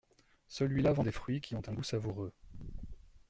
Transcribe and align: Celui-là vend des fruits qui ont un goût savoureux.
Celui-là 0.47 0.93
vend 0.93 1.03
des 1.03 1.11
fruits 1.11 1.41
qui 1.41 1.53
ont 1.53 1.61
un 1.67 1.73
goût 1.73 1.83
savoureux. 1.83 2.33